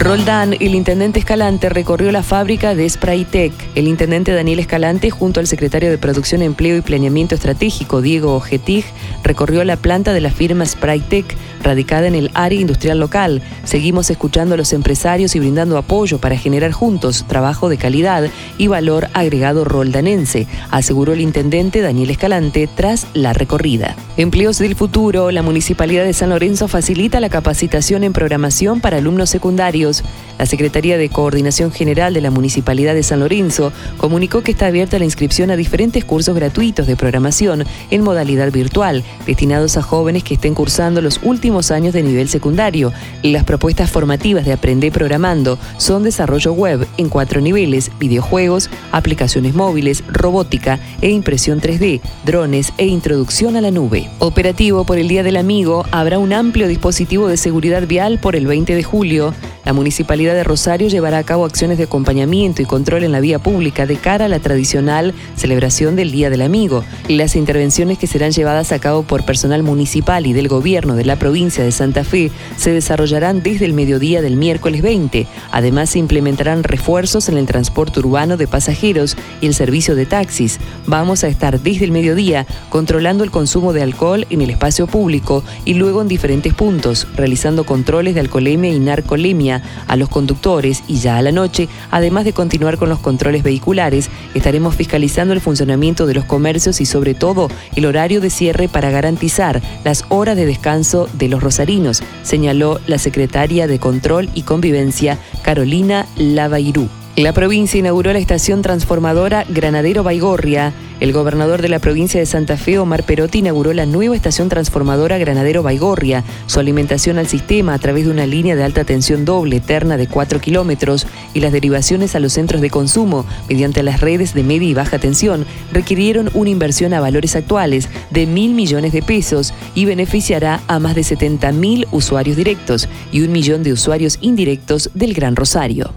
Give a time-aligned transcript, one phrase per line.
[0.00, 3.52] Roldán, el intendente Escalante, recorrió la fábrica de Spraytec.
[3.74, 8.86] El intendente Daniel Escalante, junto al secretario de Producción, Empleo y Planeamiento Estratégico, Diego Ojetig,
[9.22, 13.42] recorrió la planta de la firma Spraytec, radicada en el área industrial local.
[13.64, 18.68] Seguimos escuchando a los empresarios y brindando apoyo para generar juntos trabajo de calidad y
[18.68, 23.96] valor agregado roldanense, aseguró el intendente Daniel Escalante tras la recorrida.
[24.16, 29.28] Empleos del futuro, la Municipalidad de San Lorenzo facilita la capacitación en programación para alumnos
[29.28, 29.89] secundarios
[30.38, 34.98] la Secretaría de Coordinación General de la Municipalidad de San Lorenzo comunicó que está abierta
[34.98, 40.34] la inscripción a diferentes cursos gratuitos de programación en modalidad virtual, destinados a jóvenes que
[40.34, 42.92] estén cursando los últimos años de nivel secundario.
[43.22, 50.04] Las propuestas formativas de Aprender Programando son desarrollo web en cuatro niveles, videojuegos, aplicaciones móviles,
[50.08, 54.08] robótica e impresión 3D, drones e introducción a la nube.
[54.18, 58.46] Operativo por el Día del Amigo, habrá un amplio dispositivo de seguridad vial por el
[58.46, 59.34] 20 de julio.
[59.64, 63.38] La Municipalidad de Rosario llevará a cabo acciones de acompañamiento y control en la vía
[63.38, 66.82] pública de cara a la tradicional celebración del Día del Amigo.
[67.08, 71.16] Las intervenciones que serán llevadas a cabo por personal municipal y del gobierno de la
[71.16, 75.26] provincia de Santa Fe se desarrollarán desde el mediodía del miércoles 20.
[75.50, 80.58] Además, se implementarán refuerzos en el transporte urbano de pasajeros y el servicio de taxis.
[80.86, 85.44] Vamos a estar desde el mediodía controlando el consumo de alcohol en el espacio público
[85.66, 90.98] y luego en diferentes puntos, realizando controles de alcoholemia y narcolemia a los conductores y
[91.00, 96.06] ya a la noche, además de continuar con los controles vehiculares, estaremos fiscalizando el funcionamiento
[96.06, 100.46] de los comercios y sobre todo el horario de cierre para garantizar las horas de
[100.46, 106.99] descanso de los rosarinos, señaló la secretaria de Control y Convivencia, Carolina Lavairú.
[107.20, 110.72] La provincia inauguró la estación transformadora Granadero Baigorria.
[111.00, 115.18] El gobernador de la provincia de Santa Fe, Omar Perotti, inauguró la nueva estación transformadora
[115.18, 116.24] Granadero Baigorria.
[116.46, 120.06] Su alimentación al sistema a través de una línea de alta tensión doble eterna de
[120.06, 124.68] 4 kilómetros y las derivaciones a los centros de consumo mediante las redes de media
[124.70, 129.84] y baja tensión requirieron una inversión a valores actuales de mil millones de pesos y
[129.84, 135.12] beneficiará a más de 70 mil usuarios directos y un millón de usuarios indirectos del
[135.12, 135.92] Gran Rosario.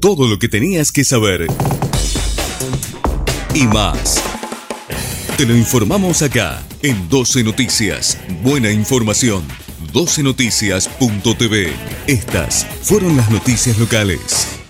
[0.00, 1.46] Todo lo que tenías que saber.
[3.54, 4.22] Y más.
[5.36, 8.18] Te lo informamos acá, en 12 Noticias.
[8.42, 9.42] Buena información.
[9.92, 11.72] 12noticias.tv.
[12.06, 14.65] Estas fueron las noticias locales.